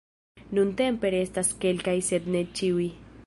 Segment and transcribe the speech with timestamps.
[0.59, 2.89] Nuntempe restas kelkaj sed ne ĉiuj.